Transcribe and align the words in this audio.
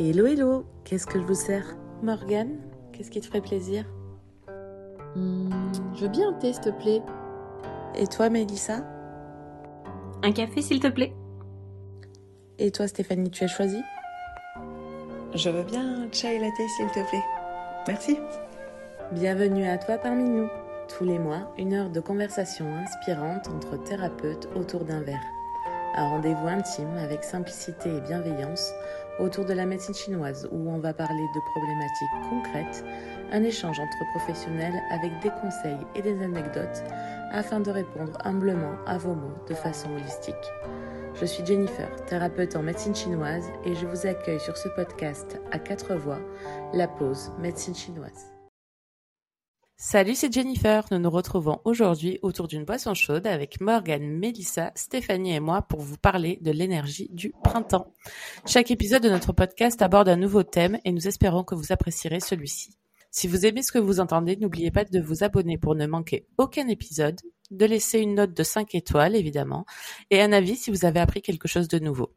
Hello 0.00 0.26
hello, 0.26 0.64
qu'est-ce 0.84 1.08
que 1.08 1.18
je 1.18 1.24
vous 1.24 1.34
sers? 1.34 1.76
Morgane, 2.04 2.60
qu'est-ce 2.92 3.10
qui 3.10 3.20
te 3.20 3.26
ferait 3.26 3.40
plaisir? 3.40 3.84
Hmm, 5.16 5.50
je 5.96 6.02
veux 6.02 6.08
bien 6.08 6.28
un 6.28 6.34
thé, 6.34 6.52
s'il 6.52 6.62
te 6.62 6.70
plaît. 6.70 7.02
Et 7.96 8.06
toi 8.06 8.28
Mélissa? 8.30 8.84
Un 10.22 10.30
café, 10.30 10.62
s'il 10.62 10.78
te 10.78 10.86
plaît. 10.86 11.12
Et 12.60 12.70
toi 12.70 12.86
Stéphanie, 12.86 13.32
tu 13.32 13.42
as 13.42 13.48
choisi? 13.48 13.80
Je 15.34 15.50
veux 15.50 15.64
bien 15.64 16.04
un 16.04 16.12
chai 16.12 16.38
latte, 16.38 16.68
s'il 16.76 16.86
te 16.92 17.08
plaît. 17.08 17.24
Merci. 17.88 18.18
Bienvenue 19.10 19.66
à 19.66 19.78
toi 19.78 19.98
parmi 19.98 20.30
nous. 20.30 20.48
Tous 20.96 21.02
les 21.02 21.18
mois, 21.18 21.52
une 21.58 21.74
heure 21.74 21.90
de 21.90 21.98
conversation 21.98 22.72
inspirante 22.72 23.48
entre 23.48 23.82
thérapeutes 23.82 24.48
autour 24.54 24.84
d'un 24.84 25.00
verre. 25.00 25.24
Un 25.98 26.10
rendez-vous 26.10 26.46
intime 26.46 26.96
avec 26.96 27.24
simplicité 27.24 27.88
et 27.88 28.00
bienveillance 28.00 28.72
autour 29.18 29.44
de 29.44 29.52
la 29.52 29.66
médecine 29.66 29.96
chinoise 29.96 30.48
où 30.52 30.70
on 30.70 30.78
va 30.78 30.94
parler 30.94 31.26
de 31.34 31.40
problématiques 31.50 32.30
concrètes, 32.30 32.84
un 33.32 33.42
échange 33.42 33.80
entre 33.80 34.08
professionnels 34.12 34.80
avec 34.90 35.10
des 35.18 35.30
conseils 35.42 35.84
et 35.96 36.02
des 36.02 36.22
anecdotes 36.22 36.84
afin 37.32 37.58
de 37.58 37.72
répondre 37.72 38.16
humblement 38.24 38.76
à 38.86 38.96
vos 38.96 39.14
mots 39.14 39.34
de 39.48 39.54
façon 39.54 39.92
holistique. 39.92 40.36
Je 41.14 41.24
suis 41.24 41.44
Jennifer, 41.44 41.90
thérapeute 42.06 42.54
en 42.54 42.62
médecine 42.62 42.94
chinoise 42.94 43.50
et 43.64 43.74
je 43.74 43.84
vous 43.84 44.06
accueille 44.06 44.38
sur 44.38 44.56
ce 44.56 44.68
podcast 44.68 45.40
à 45.50 45.58
quatre 45.58 45.96
voix, 45.96 46.20
La 46.74 46.86
Pause 46.86 47.32
Médecine 47.40 47.74
chinoise. 47.74 48.37
Salut, 49.80 50.16
c'est 50.16 50.32
Jennifer. 50.32 50.84
Nous 50.90 50.98
nous 50.98 51.08
retrouvons 51.08 51.60
aujourd'hui 51.64 52.18
autour 52.22 52.48
d'une 52.48 52.64
boisson 52.64 52.94
chaude 52.94 53.28
avec 53.28 53.60
Morgane, 53.60 54.08
Mélissa, 54.08 54.72
Stéphanie 54.74 55.36
et 55.36 55.40
moi 55.40 55.62
pour 55.62 55.82
vous 55.82 55.96
parler 55.96 56.40
de 56.42 56.50
l'énergie 56.50 57.08
du 57.12 57.32
printemps. 57.44 57.94
Chaque 58.44 58.72
épisode 58.72 59.04
de 59.04 59.08
notre 59.08 59.32
podcast 59.32 59.80
aborde 59.80 60.08
un 60.08 60.16
nouveau 60.16 60.42
thème 60.42 60.80
et 60.84 60.90
nous 60.90 61.06
espérons 61.06 61.44
que 61.44 61.54
vous 61.54 61.70
apprécierez 61.70 62.18
celui-ci. 62.18 62.76
Si 63.12 63.28
vous 63.28 63.46
aimez 63.46 63.62
ce 63.62 63.70
que 63.70 63.78
vous 63.78 64.00
entendez, 64.00 64.34
n'oubliez 64.34 64.72
pas 64.72 64.84
de 64.84 65.00
vous 65.00 65.22
abonner 65.22 65.58
pour 65.58 65.76
ne 65.76 65.86
manquer 65.86 66.26
aucun 66.38 66.66
épisode, 66.66 67.20
de 67.52 67.64
laisser 67.64 68.00
une 68.00 68.16
note 68.16 68.34
de 68.34 68.42
5 68.42 68.74
étoiles 68.74 69.14
évidemment, 69.14 69.64
et 70.10 70.20
un 70.20 70.32
avis 70.32 70.56
si 70.56 70.72
vous 70.72 70.86
avez 70.86 70.98
appris 70.98 71.22
quelque 71.22 71.46
chose 71.46 71.68
de 71.68 71.78
nouveau. 71.78 72.12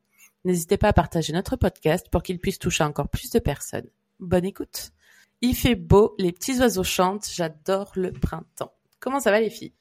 N'hésitez 0.45 0.77
pas 0.77 0.87
à 0.87 0.93
partager 0.93 1.31
notre 1.31 1.57
podcast 1.57 2.07
pour 2.11 2.23
qu'il 2.23 2.39
puisse 2.39 2.57
toucher 2.57 2.85
encore 2.85 3.09
plus 3.09 3.29
de 3.29 3.37
personnes. 3.37 3.87
Bonne 4.19 4.45
écoute 4.45 4.93
il 5.41 5.55
fait 5.55 5.75
beau, 5.75 6.15
les 6.17 6.31
petits 6.31 6.59
oiseaux 6.59 6.83
chantent, 6.83 7.27
j'adore 7.31 7.91
le 7.95 8.11
printemps. 8.11 8.73
Comment 8.99 9.19
ça 9.19 9.31
va 9.31 9.39
les 9.39 9.49
filles? 9.49 9.73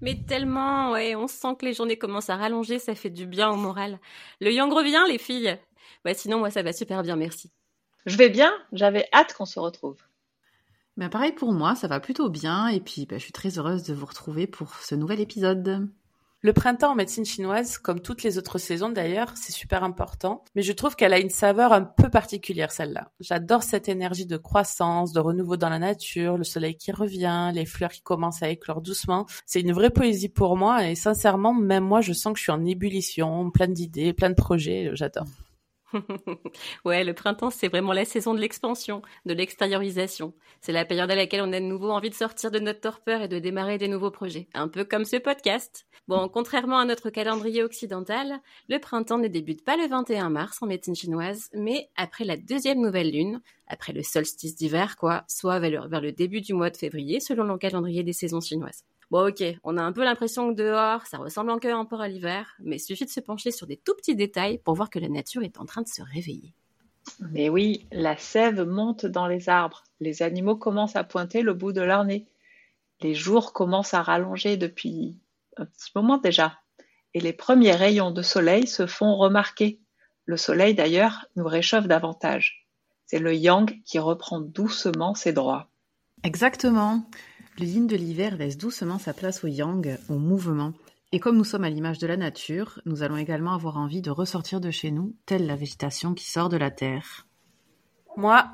Mais 0.00 0.24
tellement, 0.26 0.92
ouais, 0.92 1.16
on 1.16 1.26
sent 1.26 1.56
que 1.58 1.66
les 1.66 1.74
journées 1.74 1.98
commencent 1.98 2.30
à 2.30 2.36
rallonger, 2.36 2.78
ça 2.78 2.94
fait 2.94 3.10
du 3.10 3.26
bien 3.26 3.50
au 3.50 3.56
moral. 3.56 3.98
Le 4.40 4.52
yang 4.52 4.72
revient 4.72 5.02
les 5.08 5.18
filles 5.18 5.58
Ouais, 6.04 6.14
sinon 6.14 6.38
moi 6.38 6.50
ça 6.50 6.62
va 6.62 6.72
super 6.72 7.02
bien, 7.02 7.16
merci. 7.16 7.50
Je 8.06 8.16
vais 8.16 8.30
bien, 8.30 8.52
j'avais 8.72 9.08
hâte 9.12 9.34
qu'on 9.34 9.46
se 9.46 9.58
retrouve. 9.58 9.96
Ben 10.96 11.08
pareil 11.08 11.32
pour 11.32 11.52
moi, 11.52 11.74
ça 11.74 11.88
va 11.88 12.00
plutôt 12.00 12.28
bien 12.28 12.68
et 12.68 12.80
puis 12.80 13.06
ben, 13.06 13.18
je 13.18 13.24
suis 13.24 13.32
très 13.32 13.58
heureuse 13.58 13.82
de 13.82 13.94
vous 13.94 14.06
retrouver 14.06 14.46
pour 14.46 14.74
ce 14.76 14.94
nouvel 14.94 15.20
épisode. 15.20 15.88
Le 16.40 16.52
printemps 16.52 16.92
en 16.92 16.94
médecine 16.94 17.24
chinoise, 17.24 17.78
comme 17.78 17.98
toutes 17.98 18.22
les 18.22 18.38
autres 18.38 18.58
saisons 18.58 18.90
d'ailleurs, 18.90 19.32
c'est 19.34 19.50
super 19.50 19.82
important, 19.82 20.44
mais 20.54 20.62
je 20.62 20.72
trouve 20.72 20.94
qu'elle 20.94 21.12
a 21.12 21.18
une 21.18 21.30
saveur 21.30 21.72
un 21.72 21.82
peu 21.82 22.10
particulière 22.10 22.70
celle-là. 22.70 23.10
J'adore 23.18 23.64
cette 23.64 23.88
énergie 23.88 24.24
de 24.24 24.36
croissance, 24.36 25.12
de 25.12 25.18
renouveau 25.18 25.56
dans 25.56 25.68
la 25.68 25.80
nature, 25.80 26.38
le 26.38 26.44
soleil 26.44 26.76
qui 26.76 26.92
revient, 26.92 27.50
les 27.52 27.66
fleurs 27.66 27.90
qui 27.90 28.02
commencent 28.02 28.44
à 28.44 28.50
éclore 28.50 28.82
doucement. 28.82 29.26
C'est 29.46 29.62
une 29.62 29.72
vraie 29.72 29.90
poésie 29.90 30.28
pour 30.28 30.56
moi 30.56 30.88
et 30.88 30.94
sincèrement, 30.94 31.52
même 31.52 31.82
moi, 31.82 32.02
je 32.02 32.12
sens 32.12 32.34
que 32.34 32.38
je 32.38 32.44
suis 32.44 32.52
en 32.52 32.64
ébullition, 32.64 33.50
plein 33.50 33.66
d'idées, 33.66 34.12
plein 34.12 34.30
de 34.30 34.36
projets, 34.36 34.90
j'adore. 34.92 35.26
ouais, 36.84 37.04
le 37.04 37.14
printemps, 37.14 37.50
c'est 37.50 37.68
vraiment 37.68 37.92
la 37.92 38.04
saison 38.04 38.34
de 38.34 38.40
l'expansion, 38.40 39.02
de 39.26 39.34
l'extériorisation. 39.34 40.34
C'est 40.60 40.72
la 40.72 40.84
période 40.84 41.10
à 41.10 41.14
laquelle 41.14 41.42
on 41.42 41.52
a 41.52 41.60
de 41.60 41.64
nouveau 41.64 41.90
envie 41.90 42.10
de 42.10 42.14
sortir 42.14 42.50
de 42.50 42.58
notre 42.58 42.80
torpeur 42.80 43.22
et 43.22 43.28
de 43.28 43.38
démarrer 43.38 43.78
des 43.78 43.88
nouveaux 43.88 44.10
projets. 44.10 44.48
Un 44.54 44.68
peu 44.68 44.84
comme 44.84 45.04
ce 45.04 45.16
podcast. 45.16 45.86
Bon, 46.06 46.28
contrairement 46.28 46.78
à 46.78 46.84
notre 46.84 47.10
calendrier 47.10 47.62
occidental, 47.62 48.40
le 48.68 48.78
printemps 48.78 49.18
ne 49.18 49.28
débute 49.28 49.64
pas 49.64 49.76
le 49.76 49.88
21 49.88 50.30
mars 50.30 50.58
en 50.62 50.66
médecine 50.66 50.96
chinoise, 50.96 51.48
mais 51.54 51.90
après 51.96 52.24
la 52.24 52.36
deuxième 52.36 52.80
nouvelle 52.80 53.10
lune, 53.10 53.40
après 53.66 53.92
le 53.92 54.02
solstice 54.02 54.56
d'hiver, 54.56 54.96
quoi, 54.96 55.24
soit 55.28 55.58
vers 55.60 56.00
le 56.00 56.12
début 56.12 56.40
du 56.40 56.54
mois 56.54 56.70
de 56.70 56.76
février, 56.76 57.20
selon 57.20 57.44
le 57.44 57.58
calendrier 57.58 58.02
des 58.02 58.12
saisons 58.12 58.40
chinoises. 58.40 58.84
Bon, 59.10 59.26
ok, 59.28 59.42
on 59.64 59.78
a 59.78 59.82
un 59.82 59.92
peu 59.92 60.04
l'impression 60.04 60.50
que 60.50 60.56
dehors, 60.56 61.06
ça 61.06 61.16
ressemble 61.16 61.50
encore 61.50 61.78
un 61.78 61.86
peu 61.86 61.98
à 61.98 62.08
l'hiver, 62.08 62.54
mais 62.60 62.76
il 62.76 62.80
suffit 62.80 63.06
de 63.06 63.10
se 63.10 63.20
pencher 63.20 63.50
sur 63.50 63.66
des 63.66 63.78
tout 63.78 63.94
petits 63.94 64.14
détails 64.14 64.58
pour 64.58 64.74
voir 64.74 64.90
que 64.90 64.98
la 64.98 65.08
nature 65.08 65.42
est 65.42 65.58
en 65.58 65.64
train 65.64 65.80
de 65.80 65.88
se 65.88 66.02
réveiller. 66.02 66.52
Mais 67.32 67.48
oui, 67.48 67.86
la 67.90 68.18
sève 68.18 68.62
monte 68.64 69.06
dans 69.06 69.26
les 69.26 69.48
arbres, 69.48 69.82
les 70.00 70.22
animaux 70.22 70.56
commencent 70.56 70.96
à 70.96 71.04
pointer 71.04 71.40
le 71.40 71.54
bout 71.54 71.72
de 71.72 71.80
leur 71.80 72.04
nez, 72.04 72.26
les 73.00 73.14
jours 73.14 73.54
commencent 73.54 73.94
à 73.94 74.02
rallonger 74.02 74.58
depuis 74.58 75.16
un 75.56 75.64
petit 75.64 75.90
moment 75.94 76.18
déjà, 76.18 76.58
et 77.14 77.20
les 77.20 77.32
premiers 77.32 77.72
rayons 77.72 78.10
de 78.10 78.22
soleil 78.22 78.66
se 78.66 78.86
font 78.86 79.16
remarquer. 79.16 79.80
Le 80.26 80.36
soleil 80.36 80.74
d'ailleurs 80.74 81.26
nous 81.36 81.46
réchauffe 81.46 81.86
davantage. 81.86 82.68
C'est 83.06 83.18
le 83.18 83.34
yang 83.34 83.82
qui 83.84 83.98
reprend 83.98 84.40
doucement 84.40 85.14
ses 85.14 85.32
droits. 85.32 85.70
Exactement. 86.24 87.08
Le 87.58 87.66
yin 87.66 87.88
de 87.88 87.96
l'hiver 87.96 88.36
laisse 88.36 88.56
doucement 88.56 88.98
sa 88.98 89.12
place 89.12 89.42
au 89.42 89.48
yang, 89.48 89.98
au 90.08 90.14
mouvement. 90.14 90.72
Et 91.10 91.18
comme 91.18 91.36
nous 91.36 91.44
sommes 91.44 91.64
à 91.64 91.70
l'image 91.70 91.98
de 91.98 92.06
la 92.06 92.16
nature, 92.16 92.80
nous 92.86 93.02
allons 93.02 93.16
également 93.16 93.52
avoir 93.52 93.78
envie 93.78 94.00
de 94.00 94.10
ressortir 94.10 94.60
de 94.60 94.70
chez 94.70 94.92
nous, 94.92 95.16
telle 95.26 95.44
la 95.44 95.56
végétation 95.56 96.14
qui 96.14 96.30
sort 96.30 96.50
de 96.50 96.56
la 96.56 96.70
terre. 96.70 97.26
Moi, 98.16 98.46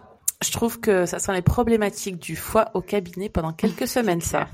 je 0.43 0.51
trouve 0.53 0.81
que 0.81 1.05
ça 1.05 1.19
sent 1.19 1.35
les 1.35 1.43
problématiques 1.43 2.19
du 2.19 2.35
foie 2.35 2.71
au 2.73 2.81
cabinet 2.81 3.29
pendant 3.29 3.53
quelques 3.53 3.89
semaines, 3.89 4.23
ça. 4.23 4.49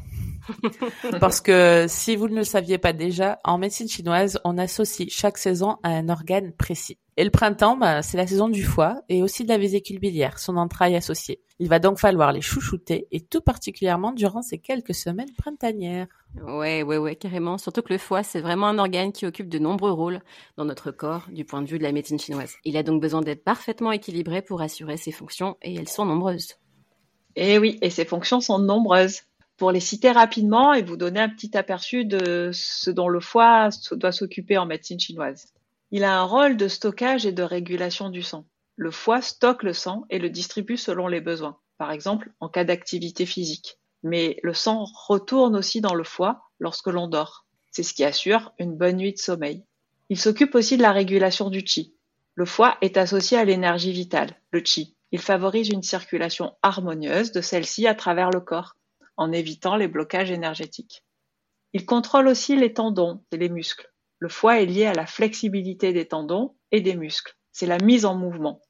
Parce 1.20 1.40
que 1.40 1.86
si 1.88 2.16
vous 2.16 2.28
ne 2.28 2.34
le 2.34 2.44
saviez 2.44 2.78
pas 2.78 2.92
déjà, 2.92 3.38
en 3.44 3.56
médecine 3.56 3.88
chinoise, 3.88 4.40
on 4.42 4.58
associe 4.58 5.08
chaque 5.10 5.38
saison 5.38 5.76
à 5.84 5.90
un 5.90 6.08
organe 6.08 6.50
précis. 6.52 6.98
Et 7.20 7.24
le 7.24 7.30
printemps, 7.30 7.76
bah, 7.76 8.00
c'est 8.00 8.16
la 8.16 8.26
saison 8.26 8.48
du 8.48 8.62
foie 8.62 9.02
et 9.10 9.22
aussi 9.22 9.44
de 9.44 9.50
la 9.50 9.58
vésicule 9.58 9.98
biliaire, 9.98 10.38
son 10.38 10.56
entraille 10.56 10.96
associée. 10.96 11.42
Il 11.58 11.68
va 11.68 11.78
donc 11.78 11.98
falloir 11.98 12.32
les 12.32 12.40
chouchouter 12.40 13.08
et 13.12 13.20
tout 13.20 13.42
particulièrement 13.42 14.12
durant 14.12 14.40
ces 14.40 14.56
quelques 14.56 14.94
semaines 14.94 15.30
printanières. 15.36 16.06
Ouais, 16.42 16.82
ouais, 16.82 16.96
ouais, 16.96 17.16
carrément. 17.16 17.58
Surtout 17.58 17.82
que 17.82 17.92
le 17.92 17.98
foie, 17.98 18.22
c'est 18.22 18.40
vraiment 18.40 18.68
un 18.68 18.78
organe 18.78 19.12
qui 19.12 19.26
occupe 19.26 19.50
de 19.50 19.58
nombreux 19.58 19.90
rôles 19.90 20.22
dans 20.56 20.64
notre 20.64 20.92
corps 20.92 21.26
du 21.30 21.44
point 21.44 21.60
de 21.60 21.68
vue 21.68 21.76
de 21.76 21.82
la 21.82 21.92
médecine 21.92 22.18
chinoise. 22.18 22.54
Il 22.64 22.78
a 22.78 22.82
donc 22.82 23.02
besoin 23.02 23.20
d'être 23.20 23.44
parfaitement 23.44 23.92
équilibré 23.92 24.40
pour 24.40 24.62
assurer 24.62 24.96
ses 24.96 25.12
fonctions 25.12 25.58
et 25.60 25.74
elles 25.74 25.90
sont 25.90 26.06
nombreuses. 26.06 26.54
Et 27.36 27.52
eh 27.52 27.58
oui, 27.58 27.78
et 27.82 27.90
ses 27.90 28.06
fonctions 28.06 28.40
sont 28.40 28.60
nombreuses. 28.60 29.24
Pour 29.58 29.72
les 29.72 29.80
citer 29.80 30.10
rapidement 30.10 30.72
et 30.72 30.80
vous 30.80 30.96
donner 30.96 31.20
un 31.20 31.28
petit 31.28 31.54
aperçu 31.54 32.06
de 32.06 32.48
ce 32.54 32.90
dont 32.90 33.08
le 33.08 33.20
foie 33.20 33.68
doit 33.92 34.10
s'occuper 34.10 34.56
en 34.56 34.64
médecine 34.64 34.98
chinoise. 34.98 35.52
Il 35.92 36.04
a 36.04 36.20
un 36.20 36.24
rôle 36.24 36.56
de 36.56 36.68
stockage 36.68 37.26
et 37.26 37.32
de 37.32 37.42
régulation 37.42 38.10
du 38.10 38.22
sang. 38.22 38.46
Le 38.76 38.92
foie 38.92 39.20
stocke 39.20 39.64
le 39.64 39.72
sang 39.72 40.04
et 40.08 40.20
le 40.20 40.30
distribue 40.30 40.76
selon 40.76 41.08
les 41.08 41.20
besoins, 41.20 41.58
par 41.78 41.90
exemple 41.90 42.32
en 42.38 42.48
cas 42.48 42.62
d'activité 42.62 43.26
physique. 43.26 43.78
Mais 44.04 44.38
le 44.44 44.54
sang 44.54 44.84
retourne 45.08 45.56
aussi 45.56 45.80
dans 45.80 45.94
le 45.94 46.04
foie 46.04 46.42
lorsque 46.60 46.86
l'on 46.86 47.08
dort. 47.08 47.44
C'est 47.72 47.82
ce 47.82 47.92
qui 47.92 48.04
assure 48.04 48.52
une 48.58 48.76
bonne 48.76 48.96
nuit 48.96 49.14
de 49.14 49.18
sommeil. 49.18 49.64
Il 50.08 50.18
s'occupe 50.18 50.54
aussi 50.54 50.76
de 50.76 50.82
la 50.82 50.92
régulation 50.92 51.50
du 51.50 51.66
chi. 51.66 51.96
Le 52.34 52.44
foie 52.44 52.78
est 52.80 52.96
associé 52.96 53.36
à 53.36 53.44
l'énergie 53.44 53.92
vitale, 53.92 54.40
le 54.52 54.62
chi. 54.64 54.96
Il 55.10 55.18
favorise 55.18 55.70
une 55.70 55.82
circulation 55.82 56.56
harmonieuse 56.62 57.32
de 57.32 57.40
celle-ci 57.40 57.88
à 57.88 57.96
travers 57.96 58.30
le 58.30 58.40
corps, 58.40 58.76
en 59.16 59.32
évitant 59.32 59.74
les 59.74 59.88
blocages 59.88 60.30
énergétiques. 60.30 61.04
Il 61.72 61.84
contrôle 61.84 62.28
aussi 62.28 62.56
les 62.56 62.72
tendons 62.72 63.24
et 63.32 63.36
les 63.36 63.48
muscles. 63.48 63.90
Le 64.20 64.28
foie 64.28 64.60
est 64.60 64.66
lié 64.66 64.84
à 64.84 64.92
la 64.92 65.06
flexibilité 65.06 65.94
des 65.94 66.06
tendons 66.06 66.54
et 66.72 66.82
des 66.82 66.94
muscles. 66.94 67.34
C'est 67.52 67.66
la 67.66 67.78
mise 67.78 68.04
en 68.04 68.14
mouvement. 68.14 68.60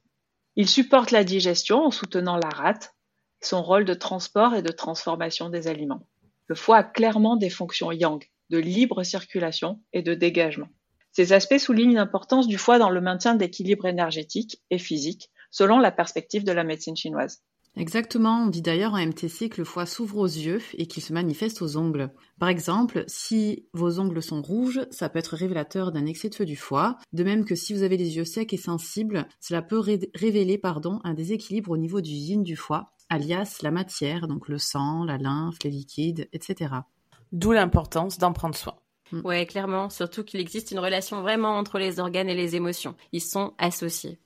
Il 0.55 0.69
supporte 0.69 1.11
la 1.11 1.25
digestion 1.25 1.85
en 1.85 1.91
soutenant 1.91 2.37
la 2.37 2.49
rate, 2.49 2.95
son 3.43 3.61
rôle 3.61 3.85
de 3.85 3.95
transport 3.95 4.55
et 4.55 4.63
de 4.63 4.71
transformation 4.71 5.49
des 5.49 5.67
aliments. 5.67 6.07
Le 6.47 6.55
foie 6.55 6.79
a 6.79 6.85
clairement 6.85 7.35
des 7.35 7.51
fonctions 7.51 7.91
yang, 7.91 8.25
de 8.51 8.59
libre 8.59 9.03
circulation 9.03 9.83
et 9.93 10.03
de 10.03 10.15
dégagement. 10.15 10.69
Ces 11.11 11.33
aspects 11.33 11.59
soulignent 11.59 11.97
l'importance 11.97 12.47
du 12.47 12.57
foie 12.57 12.79
dans 12.79 12.91
le 12.91 13.01
maintien 13.01 13.35
d'équilibre 13.35 13.87
énergétique 13.87 14.63
et 14.71 14.79
physique, 14.79 15.31
selon 15.51 15.81
la 15.81 15.91
perspective 15.91 16.45
de 16.45 16.53
la 16.53 16.63
médecine 16.63 16.97
chinoise. 16.97 17.43
Exactement, 17.77 18.45
on 18.45 18.47
dit 18.49 18.63
d'ailleurs 18.63 18.95
en 18.95 19.07
MTC 19.07 19.49
que 19.49 19.61
le 19.61 19.65
foie 19.65 19.87
s'ouvre 19.87 20.19
aux 20.19 20.27
yeux 20.27 20.61
et 20.75 20.87
qu'il 20.87 21.03
se 21.03 21.13
manifeste 21.13 21.63
aux 21.63 21.77
ongles. 21.77 22.13
Par 22.39 22.49
exemple, 22.49 23.05
si 23.07 23.67
vos 23.73 24.01
ongles 24.01 24.23
sont 24.23 24.43
rouges, 24.43 24.81
ça 24.91 25.09
peut 25.09 25.21
être 25.21 25.37
révélateur 25.37 25.93
d'un 25.93 26.07
excès 26.07 26.29
de 26.29 26.35
feu 26.35 26.45
du 26.45 26.57
foie, 26.57 26.99
de 27.13 27.23
même 27.23 27.45
que 27.45 27.55
si 27.55 27.73
vous 27.73 27.83
avez 27.83 27.97
les 27.97 28.17
yeux 28.17 28.25
secs 28.25 28.53
et 28.53 28.57
sensibles, 28.57 29.27
cela 29.39 29.63
peut 29.63 29.79
révéler 29.79 30.59
pardon, 30.59 31.01
un 31.05 31.15
déséquilibre 31.15 31.71
au 31.71 31.77
niveau 31.77 32.01
du 32.01 32.11
yin 32.11 32.43
du 32.43 32.57
foie, 32.57 32.93
alias 33.09 33.59
la 33.63 33.71
matière, 33.71 34.27
donc 34.27 34.49
le 34.49 34.59
sang, 34.59 35.05
la 35.05 35.19
lymphe, 35.19 35.59
les 35.63 35.71
liquides, 35.71 36.29
etc. 36.33 36.75
D'où 37.31 37.53
l'importance 37.53 38.19
d'en 38.19 38.33
prendre 38.33 38.57
soin. 38.57 38.75
Ouais, 39.25 39.47
clairement, 39.47 39.91
surtout 39.91 40.25
qu'il 40.25 40.41
existe 40.41 40.71
une 40.71 40.79
relation 40.79 41.21
vraiment 41.23 41.57
entre 41.57 41.79
les 41.79 41.99
organes 42.01 42.29
et 42.29 42.35
les 42.35 42.57
émotions. 42.57 42.95
Ils 43.13 43.23
sont 43.23 43.55
associés. 43.59 44.21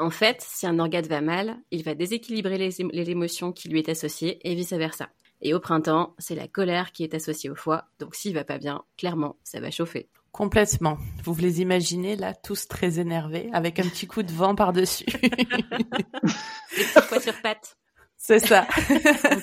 En 0.00 0.08
fait, 0.08 0.40
si 0.40 0.66
un 0.66 0.78
organe 0.78 1.06
va 1.06 1.20
mal, 1.20 1.58
il 1.70 1.82
va 1.82 1.94
déséquilibrer 1.94 2.56
les, 2.56 2.70
les 2.90 3.10
émotions 3.10 3.52
qui 3.52 3.68
lui 3.68 3.80
est 3.80 3.90
associées 3.90 4.40
et 4.48 4.54
vice-versa. 4.54 5.10
Et 5.42 5.52
au 5.52 5.60
printemps, 5.60 6.14
c'est 6.16 6.34
la 6.34 6.48
colère 6.48 6.92
qui 6.92 7.04
est 7.04 7.12
associée 7.12 7.50
au 7.50 7.54
foie, 7.54 7.84
donc 7.98 8.14
s'il 8.14 8.32
va 8.32 8.42
pas 8.42 8.56
bien, 8.56 8.82
clairement, 8.96 9.36
ça 9.44 9.60
va 9.60 9.70
chauffer. 9.70 10.08
Complètement. 10.32 10.96
Vous 11.22 11.34
vous 11.34 11.42
les 11.42 11.60
imaginez 11.60 12.16
là, 12.16 12.32
tous 12.34 12.66
très 12.66 12.98
énervés, 12.98 13.50
avec 13.52 13.78
un 13.78 13.82
petit 13.82 14.06
coup 14.06 14.22
de 14.22 14.32
vent 14.32 14.54
par-dessus. 14.54 15.04
Les 15.22 16.84
petits 16.84 17.06
pois 17.08 17.20
sur 17.20 17.38
pattes. 17.42 17.76
C'est 18.22 18.38
ça. 18.38 18.66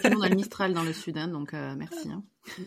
Donc, 0.03 0.17
on 0.17 0.21
a 0.21 0.29
le 0.29 0.35
Mistral 0.35 0.71
dans 0.71 0.83
le 0.83 0.93
sud, 0.93 1.17
hein, 1.17 1.27
donc 1.27 1.55
euh, 1.55 1.73
merci. 1.75 2.11
Hein. 2.11 2.23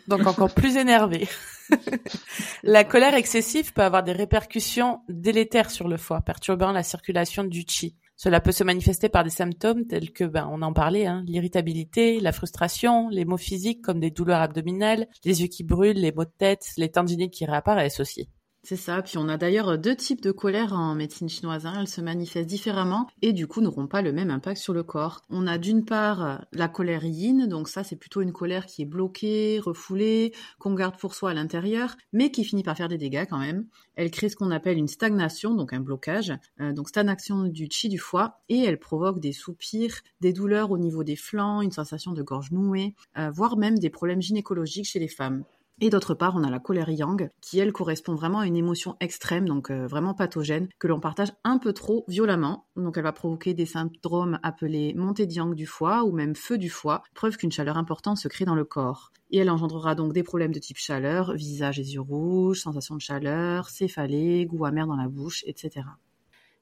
Donc 0.08 0.26
encore 0.26 0.52
plus 0.52 0.76
énervé. 0.76 1.28
la 2.64 2.82
colère 2.82 3.14
excessive 3.14 3.72
peut 3.72 3.82
avoir 3.82 4.02
des 4.02 4.10
répercussions 4.10 5.02
délétères 5.08 5.70
sur 5.70 5.86
le 5.86 5.96
foie, 5.96 6.20
perturbant 6.20 6.72
la 6.72 6.82
circulation 6.82 7.44
du 7.44 7.64
chi. 7.64 7.96
Cela 8.16 8.40
peut 8.40 8.50
se 8.50 8.64
manifester 8.64 9.08
par 9.08 9.22
des 9.22 9.30
symptômes 9.30 9.86
tels 9.86 10.10
que, 10.10 10.24
ben, 10.24 10.48
on 10.50 10.62
en 10.62 10.72
parlait, 10.72 11.06
hein, 11.06 11.22
l'irritabilité, 11.26 12.18
la 12.18 12.32
frustration, 12.32 13.08
les 13.08 13.24
maux 13.24 13.38
physiques 13.38 13.80
comme 13.80 14.00
des 14.00 14.10
douleurs 14.10 14.40
abdominales, 14.40 15.06
les 15.24 15.42
yeux 15.42 15.48
qui 15.48 15.62
brûlent, 15.62 16.00
les 16.00 16.12
maux 16.12 16.24
de 16.24 16.32
tête, 16.36 16.66
les 16.76 16.90
tendinites 16.90 17.32
qui 17.32 17.46
réapparaissent 17.46 18.00
aussi. 18.00 18.28
C'est 18.62 18.76
ça. 18.76 19.00
Puis 19.00 19.16
on 19.16 19.28
a 19.28 19.38
d'ailleurs 19.38 19.78
deux 19.78 19.96
types 19.96 20.20
de 20.20 20.32
colère 20.32 20.74
en 20.74 20.94
médecine 20.94 21.30
chinoise. 21.30 21.64
Hein. 21.64 21.74
Elles 21.80 21.88
se 21.88 22.02
manifestent 22.02 22.48
différemment 22.48 23.08
et 23.22 23.32
du 23.32 23.46
coup 23.46 23.62
n'auront 23.62 23.86
pas 23.86 24.02
le 24.02 24.12
même 24.12 24.30
impact 24.30 24.60
sur 24.60 24.74
le 24.74 24.82
corps. 24.82 25.22
On 25.30 25.46
a 25.46 25.56
d'une 25.56 25.84
part 25.84 26.44
la 26.52 26.68
colère 26.68 27.04
yin, 27.04 27.46
donc 27.46 27.68
ça 27.68 27.84
c'est 27.84 27.96
plutôt 27.96 28.20
une 28.20 28.32
colère 28.32 28.66
qui 28.66 28.82
est 28.82 28.86
bloquée, 28.86 29.60
refoulée, 29.60 30.34
qu'on 30.58 30.74
garde 30.74 30.98
pour 30.98 31.14
soi 31.14 31.30
à 31.30 31.34
l'intérieur, 31.34 31.96
mais 32.12 32.30
qui 32.30 32.44
finit 32.44 32.62
par 32.62 32.76
faire 32.76 32.88
des 32.88 32.98
dégâts 32.98 33.26
quand 33.28 33.38
même. 33.38 33.66
Elle 33.96 34.10
crée 34.10 34.28
ce 34.28 34.36
qu'on 34.36 34.50
appelle 34.50 34.76
une 34.76 34.88
stagnation, 34.88 35.54
donc 35.54 35.72
un 35.72 35.80
blocage, 35.80 36.32
euh, 36.60 36.72
donc 36.72 36.90
stagnation 36.90 37.44
du 37.44 37.66
chi 37.70 37.88
du 37.88 37.98
foie, 37.98 38.40
et 38.50 38.58
elle 38.58 38.78
provoque 38.78 39.20
des 39.20 39.32
soupirs, 39.32 40.00
des 40.20 40.34
douleurs 40.34 40.70
au 40.70 40.78
niveau 40.78 41.02
des 41.02 41.16
flancs, 41.16 41.62
une 41.62 41.72
sensation 41.72 42.12
de 42.12 42.22
gorge 42.22 42.50
nouée, 42.50 42.94
euh, 43.18 43.30
voire 43.30 43.56
même 43.56 43.78
des 43.78 43.90
problèmes 43.90 44.20
gynécologiques 44.20 44.86
chez 44.86 44.98
les 44.98 45.08
femmes. 45.08 45.44
Et 45.82 45.88
d'autre 45.88 46.12
part, 46.12 46.34
on 46.36 46.44
a 46.44 46.50
la 46.50 46.58
colère 46.58 46.90
yang, 46.90 47.30
qui 47.40 47.58
elle 47.58 47.72
correspond 47.72 48.14
vraiment 48.14 48.40
à 48.40 48.46
une 48.46 48.56
émotion 48.56 48.96
extrême, 49.00 49.48
donc 49.48 49.70
euh, 49.70 49.86
vraiment 49.86 50.12
pathogène, 50.12 50.68
que 50.78 50.86
l'on 50.86 51.00
partage 51.00 51.32
un 51.42 51.56
peu 51.56 51.72
trop 51.72 52.04
violemment. 52.06 52.66
Donc 52.76 52.98
elle 52.98 53.02
va 53.02 53.12
provoquer 53.12 53.54
des 53.54 53.64
syndromes 53.64 54.38
appelés 54.42 54.92
montée 54.92 55.26
de 55.26 55.32
yang 55.32 55.54
du 55.54 55.64
foie 55.64 56.04
ou 56.04 56.12
même 56.12 56.36
feu 56.36 56.58
du 56.58 56.68
foie, 56.68 57.02
preuve 57.14 57.38
qu'une 57.38 57.50
chaleur 57.50 57.78
importante 57.78 58.18
se 58.18 58.28
crée 58.28 58.44
dans 58.44 58.54
le 58.54 58.66
corps. 58.66 59.10
Et 59.30 59.38
elle 59.38 59.48
engendrera 59.48 59.94
donc 59.94 60.12
des 60.12 60.22
problèmes 60.22 60.52
de 60.52 60.58
type 60.58 60.76
chaleur, 60.76 61.32
visage 61.32 61.78
et 61.78 61.82
yeux 61.82 62.00
rouges, 62.02 62.60
sensation 62.60 62.96
de 62.96 63.00
chaleur, 63.00 63.70
céphalée, 63.70 64.44
goût 64.44 64.66
amer 64.66 64.86
dans 64.86 64.96
la 64.96 65.08
bouche, 65.08 65.44
etc. 65.46 65.86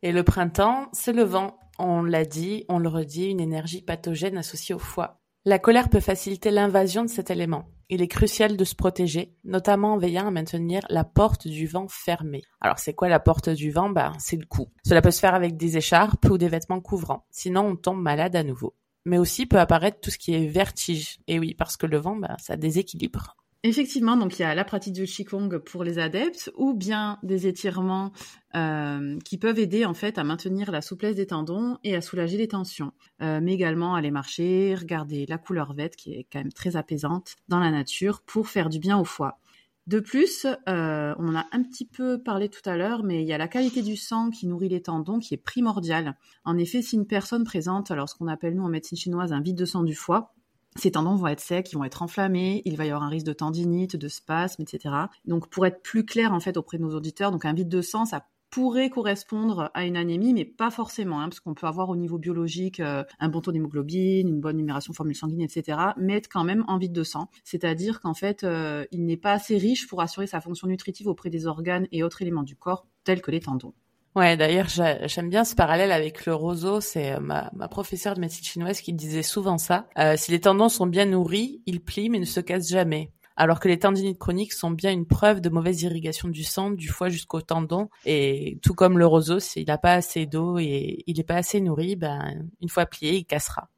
Et 0.02 0.12
le 0.12 0.22
printemps, 0.22 0.88
c'est 0.92 1.12
le 1.12 1.24
vent. 1.24 1.58
On 1.80 2.02
l'a 2.04 2.24
dit, 2.24 2.64
on 2.68 2.78
le 2.78 2.88
redit, 2.88 3.30
une 3.30 3.40
énergie 3.40 3.82
pathogène 3.82 4.36
associée 4.36 4.76
au 4.76 4.78
foie. 4.78 5.18
La 5.44 5.58
colère 5.58 5.88
peut 5.88 5.98
faciliter 5.98 6.52
l'invasion 6.52 7.02
de 7.02 7.08
cet 7.08 7.30
élément. 7.30 7.68
Il 7.90 8.02
est 8.02 8.08
crucial 8.08 8.56
de 8.56 8.64
se 8.64 8.75
protéger, 8.75 9.35
notamment 9.44 9.94
en 9.94 9.99
veillant 9.99 10.26
à 10.26 10.31
maintenir 10.31 10.82
la 10.90 11.05
porte 11.05 11.49
du 11.49 11.67
vent 11.67 11.88
fermée. 11.88 12.43
Alors 12.61 12.79
c'est 12.79 12.93
quoi 12.93 13.08
la 13.08 13.19
porte 13.19 13.49
du 13.49 13.70
vent? 13.70 13.88
Bah 13.88 14.12
c'est 14.19 14.37
le 14.37 14.44
cou. 14.44 14.69
Cela 14.85 15.00
peut 15.00 15.11
se 15.11 15.20
faire 15.20 15.35
avec 15.35 15.56
des 15.56 15.79
écharpes 15.79 16.26
ou 16.26 16.37
des 16.37 16.49
vêtements 16.49 16.81
couvrants. 16.81 17.25
Sinon 17.31 17.62
on 17.62 17.76
tombe 17.76 18.02
malade 18.02 18.37
à 18.37 18.43
nouveau. 18.43 18.75
Mais 19.06 19.17
aussi 19.17 19.46
peut 19.46 19.58
apparaître 19.58 20.00
tout 20.00 20.11
ce 20.11 20.19
qui 20.19 20.35
est 20.35 20.49
vertige. 20.49 21.19
Et 21.29 21.38
oui, 21.38 21.55
parce 21.55 21.79
que 21.79 21.87
le 21.87 21.96
vent, 21.96 22.17
bah, 22.17 22.37
ça 22.38 22.56
déséquilibre. 22.56 23.37
Effectivement, 23.64 24.16
donc 24.16 24.38
il 24.38 24.43
y 24.43 24.44
a 24.44 24.55
la 24.55 24.64
pratique 24.64 24.93
du 24.93 25.05
qigong 25.05 25.58
pour 25.58 25.82
les 25.82 25.99
adeptes 25.99 26.52
ou 26.56 26.75
bien 26.75 27.19
des 27.25 27.49
étirements 27.49 28.12
euh, 28.55 29.19
qui 29.25 29.37
peuvent 29.37 29.58
aider 29.58 29.84
en 29.84 29.94
fait 29.94 30.16
à 30.16 30.22
maintenir 30.22 30.70
la 30.70 30.81
souplesse 30.81 31.16
des 31.16 31.26
tendons 31.26 31.76
et 31.82 31.96
à 31.96 32.00
soulager 32.00 32.37
les 32.37 32.46
tensions, 32.46 32.93
euh, 33.20 33.40
mais 33.43 33.55
également 33.55 33.96
aller 33.96 34.12
marcher, 34.12 34.76
regarder 34.76 35.26
la 35.26 35.38
couleur 35.38 35.72
verte 35.72 35.96
qui 35.96 36.14
est 36.14 36.26
quand 36.31 36.38
même 36.38 36.52
très 36.52 36.76
apaisante 36.76 37.34
dans 37.49 37.58
la 37.58 37.72
nature 37.72 38.22
pour 38.22 38.49
faire 38.49 38.69
du 38.69 38.78
bien 38.78 38.96
au 38.96 39.05
foie. 39.05 39.40
De 39.88 39.99
plus, 39.99 40.46
euh, 40.69 41.14
on 41.19 41.28
en 41.28 41.34
a 41.34 41.46
un 41.50 41.62
petit 41.64 41.87
peu 41.87 42.22
parlé 42.22 42.49
tout 42.49 42.61
à 42.64 42.76
l'heure, 42.76 43.02
mais 43.02 43.22
il 43.22 43.26
y 43.26 43.32
a 43.32 43.38
la 43.38 43.49
qualité 43.49 43.82
du 43.82 43.96
sang 43.96 44.31
qui 44.31 44.46
nourrit 44.46 44.69
les 44.69 44.82
tendons 44.82 45.19
qui 45.19 45.34
est 45.34 45.38
primordiale. 45.38 46.16
En 46.44 46.58
effet, 46.58 46.81
si 46.81 46.94
une 46.94 47.06
personne 47.06 47.43
présente 47.43 47.90
alors 47.90 48.08
ce 48.08 48.14
qu'on 48.14 48.28
appelle 48.28 48.54
nous 48.54 48.64
en 48.64 48.69
médecine 48.69 48.99
chinoise 48.99 49.32
un 49.32 49.40
vide 49.40 49.56
de 49.56 49.64
sang 49.64 49.82
du 49.82 49.96
foie, 49.96 50.34
ces 50.78 50.92
tendons 50.92 51.16
vont 51.16 51.26
être 51.26 51.40
secs, 51.40 51.70
ils 51.72 51.76
vont 51.76 51.84
être 51.84 52.02
enflammés, 52.02 52.62
il 52.64 52.76
va 52.76 52.86
y 52.86 52.90
avoir 52.90 53.02
un 53.02 53.08
risque 53.08 53.26
de 53.26 53.32
tendinite, 53.32 53.96
de 53.96 54.08
spasme, 54.08 54.62
etc. 54.62 54.94
Donc 55.25 55.48
pour 55.48 55.66
être 55.66 55.82
plus 55.82 56.04
clair 56.04 56.32
en 56.32 56.40
fait 56.40 56.56
auprès 56.56 56.78
de 56.78 56.82
nos 56.82 56.94
auditeurs, 56.94 57.30
donc 57.30 57.44
un 57.44 57.52
vide 57.52 57.69
de 57.69 57.82
sang, 57.82 58.04
ça 58.04 58.26
pourrait 58.50 58.88
correspondre 58.88 59.70
à 59.75 59.84
une 59.84 59.96
anémie, 59.96 60.32
mais 60.32 60.44
pas 60.44 60.70
forcément, 60.70 61.20
hein, 61.20 61.28
parce 61.28 61.40
qu'on 61.40 61.54
peut 61.54 61.66
avoir 61.66 61.90
au 61.90 61.96
niveau 61.96 62.19
biologique 62.19 62.80
euh, 62.80 63.04
un 63.20 63.28
bon 63.28 63.40
taux 63.40 63.52
d'hémoglobine, 63.52 64.28
une 64.28 64.40
bonne 64.40 64.56
numération 64.56 64.92
formule 64.92 65.14
sanguine, 65.14 65.42
etc., 65.42 65.78
mais 65.98 66.14
être 66.14 66.28
quand 66.28 66.44
même 66.44 66.64
en 66.66 66.78
vide 66.78 66.92
de 66.92 67.02
sang. 67.02 67.28
C'est-à-dire 67.44 68.00
qu'en 68.00 68.14
fait, 68.14 68.44
euh, 68.44 68.86
il 68.90 69.04
n'est 69.04 69.16
pas 69.16 69.32
assez 69.32 69.58
riche 69.58 69.86
pour 69.86 70.00
assurer 70.00 70.26
sa 70.26 70.40
fonction 70.40 70.66
nutritive 70.66 71.08
auprès 71.08 71.30
des 71.30 71.46
organes 71.46 71.86
et 71.92 72.02
autres 72.02 72.22
éléments 72.22 72.42
du 72.42 72.56
corps, 72.56 72.86
tels 73.04 73.20
que 73.20 73.30
les 73.30 73.40
tendons. 73.40 73.75
Ouais, 74.18 74.36
d'ailleurs, 74.36 74.66
j'aime 74.68 75.30
bien 75.30 75.44
ce 75.44 75.54
parallèle 75.54 75.92
avec 75.92 76.26
le 76.26 76.34
roseau. 76.34 76.80
C'est 76.80 77.12
euh, 77.12 77.20
ma, 77.20 77.52
ma 77.54 77.68
professeure 77.68 78.14
de 78.14 78.20
médecine 78.20 78.44
chinoise 78.44 78.80
qui 78.80 78.92
disait 78.92 79.22
souvent 79.22 79.58
ça. 79.58 79.86
Euh, 79.96 80.16
si 80.16 80.32
les 80.32 80.40
tendons 80.40 80.68
sont 80.68 80.88
bien 80.88 81.04
nourris, 81.04 81.62
ils 81.66 81.80
plient 81.80 82.10
mais 82.10 82.18
ne 82.18 82.24
se 82.24 82.40
cassent 82.40 82.68
jamais. 82.68 83.12
Alors 83.36 83.60
que 83.60 83.68
les 83.68 83.78
tendinites 83.78 84.18
chroniques 84.18 84.54
sont 84.54 84.72
bien 84.72 84.90
une 84.90 85.06
preuve 85.06 85.40
de 85.40 85.48
mauvaise 85.50 85.82
irrigation 85.82 86.26
du 86.26 86.42
sang, 86.42 86.72
du 86.72 86.88
foie 86.88 87.10
jusqu'au 87.10 87.42
tendon. 87.42 87.90
Et 88.06 88.58
tout 88.60 88.74
comme 88.74 88.98
le 88.98 89.06
roseau, 89.06 89.38
s'il 89.38 89.68
n'a 89.68 89.78
pas 89.78 89.92
assez 89.92 90.26
d'eau 90.26 90.58
et 90.58 91.04
il 91.06 91.16
n'est 91.16 91.22
pas 91.22 91.36
assez 91.36 91.60
nourri, 91.60 91.94
ben, 91.94 92.44
une 92.60 92.68
fois 92.68 92.86
plié, 92.86 93.18
il 93.18 93.24
cassera. 93.24 93.68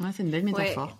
Ouais, 0.00 0.08
c'est 0.12 0.24
une 0.24 0.30
belle 0.30 0.44
métaphore. 0.44 0.98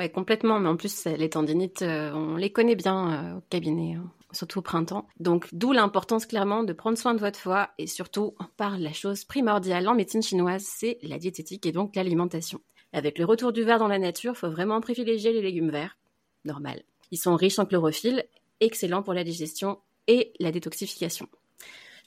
Ouais. 0.00 0.10
complètement. 0.10 0.58
Mais 0.58 0.68
en 0.68 0.76
plus, 0.76 1.04
les 1.04 1.30
tendinites, 1.30 1.82
euh, 1.82 2.10
on 2.12 2.34
les 2.34 2.50
connaît 2.50 2.74
bien 2.74 3.36
au 3.36 3.40
cabinet. 3.48 3.94
Hein 3.94 4.10
surtout 4.32 4.60
au 4.60 4.62
printemps. 4.62 5.06
Donc 5.20 5.48
d'où 5.52 5.72
l'importance 5.72 6.26
clairement 6.26 6.62
de 6.62 6.72
prendre 6.72 6.98
soin 6.98 7.14
de 7.14 7.20
votre 7.20 7.38
foie 7.38 7.70
et 7.78 7.86
surtout 7.86 8.34
par 8.56 8.78
la 8.78 8.92
chose 8.92 9.24
primordiale 9.24 9.88
en 9.88 9.94
médecine 9.94 10.22
chinoise, 10.22 10.64
c'est 10.64 10.98
la 11.02 11.18
diététique 11.18 11.66
et 11.66 11.72
donc 11.72 11.96
l'alimentation. 11.96 12.60
Avec 12.92 13.18
le 13.18 13.24
retour 13.24 13.52
du 13.52 13.62
verre 13.62 13.78
dans 13.78 13.88
la 13.88 13.98
nature, 13.98 14.32
il 14.34 14.38
faut 14.38 14.50
vraiment 14.50 14.80
privilégier 14.80 15.32
les 15.32 15.42
légumes 15.42 15.70
verts, 15.70 15.98
normal. 16.44 16.82
Ils 17.10 17.18
sont 17.18 17.36
riches 17.36 17.58
en 17.58 17.66
chlorophylle, 17.66 18.24
excellents 18.60 19.02
pour 19.02 19.14
la 19.14 19.24
digestion 19.24 19.78
et 20.06 20.32
la 20.40 20.52
détoxification. 20.52 21.28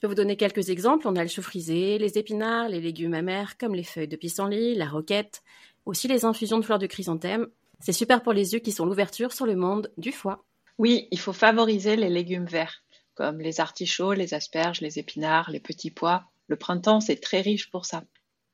peux 0.00 0.08
vous 0.08 0.14
donner 0.14 0.36
quelques 0.36 0.70
exemples. 0.70 1.06
On 1.06 1.16
a 1.16 1.22
le 1.22 1.28
chou 1.28 1.42
frisé, 1.42 1.98
les 1.98 2.16
épinards, 2.16 2.70
les 2.70 2.80
légumes 2.80 3.14
amers 3.14 3.58
comme 3.58 3.74
les 3.74 3.84
feuilles 3.84 4.08
de 4.08 4.16
pissenlit, 4.16 4.74
la 4.74 4.88
roquette, 4.88 5.42
aussi 5.84 6.08
les 6.08 6.24
infusions 6.24 6.58
de 6.58 6.64
fleurs 6.64 6.78
de 6.78 6.86
chrysanthème. 6.86 7.48
C'est 7.80 7.92
super 7.92 8.22
pour 8.22 8.32
les 8.32 8.54
yeux 8.54 8.60
qui 8.60 8.72
sont 8.72 8.86
l'ouverture 8.86 9.32
sur 9.32 9.46
le 9.46 9.56
monde 9.56 9.92
du 9.98 10.12
foie. 10.12 10.44
Oui, 10.80 11.08
il 11.10 11.18
faut 11.18 11.34
favoriser 11.34 11.94
les 11.94 12.08
légumes 12.08 12.46
verts, 12.46 12.82
comme 13.14 13.38
les 13.38 13.60
artichauts, 13.60 14.14
les 14.14 14.32
asperges, 14.32 14.80
les 14.80 14.98
épinards, 14.98 15.50
les 15.50 15.60
petits 15.60 15.90
pois. 15.90 16.24
Le 16.46 16.56
printemps, 16.56 17.02
c'est 17.02 17.20
très 17.20 17.42
riche 17.42 17.70
pour 17.70 17.84
ça. 17.84 18.02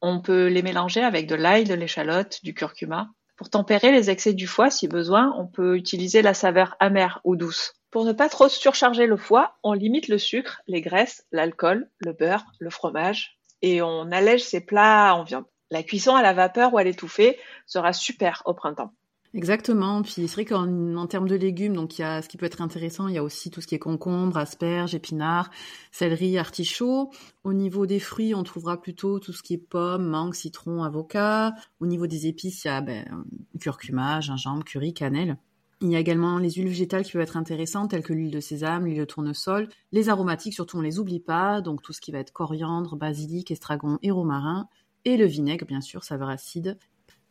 On 0.02 0.21
peut 0.21 0.49
les 0.49 0.62
mélanger 0.62 1.04
avec 1.04 1.28
de 1.28 1.37
l'ail, 1.37 1.62
de 1.62 1.75
l'échalote, 1.75 2.40
du 2.42 2.52
curcuma. 2.52 3.11
Pour 3.37 3.49
tempérer 3.49 3.92
les 3.92 4.11
excès 4.11 4.35
du 4.35 4.49
foie, 4.49 4.71
si 4.71 4.88
besoin, 4.88 5.37
on 5.38 5.47
peut 5.47 5.76
utiliser 5.76 6.21
la 6.21 6.35
saveur 6.35 6.75
amère 6.80 7.21
ou 7.23 7.37
douce. 7.37 7.75
Pour 7.92 8.04
ne 8.04 8.12
pas 8.12 8.28
trop 8.28 8.49
surcharger 8.49 9.06
le 9.06 9.16
foie, 9.16 9.56
on 9.62 9.73
limite 9.73 10.09
le 10.09 10.18
sucre, 10.18 10.61
les 10.66 10.80
graisses, 10.80 11.25
l'alcool, 11.30 11.88
le 11.99 12.12
beurre, 12.12 12.45
le 12.59 12.71
fromage, 12.71 13.38
et 13.62 13.83
on 13.83 14.11
allège 14.11 14.42
ses 14.42 14.66
plats 14.66 15.14
en 15.14 15.23
viande. 15.23 15.45
La 15.71 15.85
cuisson 15.85 16.16
à 16.16 16.23
la 16.23 16.33
vapeur 16.33 16.75
ou 16.75 16.78
à 16.78 16.83
l'étouffée 16.83 17.38
sera 17.66 17.92
super 17.92 18.42
au 18.47 18.54
printemps. 18.54 18.92
Exactement. 19.37 20.00
Puis 20.00 20.12
c'est 20.14 20.26
vrai 20.28 20.47
qu'en 20.47 21.07
termes 21.07 21.28
de 21.28 21.35
légumes, 21.35 21.75
donc 21.75 21.99
il 21.99 22.00
y 22.00 22.05
a 22.05 22.23
ce 22.23 22.28
qui 22.28 22.38
peut 22.38 22.47
être 22.47 22.62
intéressant, 22.62 23.07
il 23.07 23.14
y 23.16 23.19
a 23.19 23.23
aussi 23.23 23.50
tout 23.50 23.61
ce 23.61 23.66
qui 23.66 23.75
est 23.75 23.78
concombre, 23.78 24.38
asperges, 24.38 24.95
épinards, 24.95 25.50
céleri, 25.93 26.38
artichaut. 26.38 27.11
Au 27.45 27.52
niveau 27.52 27.85
des 27.85 28.00
fruits, 28.00 28.35
on 28.35 28.45
trouvera 28.45 28.81
plutôt 28.81 29.19
tout 29.19 29.35
ce 29.35 29.43
qui 29.43 29.52
est 29.52 29.59
pommes, 29.59 30.07
mangue, 30.09 30.33
citron, 30.33 30.85
avocat. 30.85 31.55
Au 31.81 31.87
niveau 31.87 32.07
des 32.07 32.26
épices, 32.26 32.64
il 32.64 32.69
y 32.69 32.71
a 32.71 32.81
ben, 32.81 33.26
curcuma, 33.61 34.23
gingembre, 34.23 34.64
curry, 34.64 34.95
cannelle. 34.95 35.37
Il 35.83 35.90
y 35.90 35.97
a 35.97 36.00
également 36.00 36.38
les 36.38 36.52
huiles 36.52 36.69
végétales 36.69 37.05
qui 37.05 37.12
peuvent 37.12 37.21
être 37.21 37.37
intéressantes, 37.37 37.90
telles 37.90 38.02
que 38.02 38.14
l'huile 38.14 38.31
de 38.31 38.40
sésame, 38.40 38.87
l'huile 38.87 39.00
de 39.00 39.05
tournesol. 39.05 39.69
Les 39.93 40.09
aromatiques, 40.09 40.55
surtout, 40.55 40.78
on 40.78 40.81
les 40.81 40.99
oublie 40.99 41.21
pas. 41.21 41.61
Donc 41.61 41.83
tout 41.83 41.93
ce 41.93 42.00
qui 42.00 42.11
va 42.11 42.21
être 42.21 42.33
coriandre, 42.33 42.97
basilic, 42.97 43.50
estragon 43.50 43.99
et 44.02 44.11
romarin. 44.11 44.66
Et 45.05 45.19
le 45.19 45.26
vinaigre, 45.26 45.66
bien 45.66 45.83
sûr, 45.83 46.05
saveur 46.05 46.31
acide. 46.31 46.78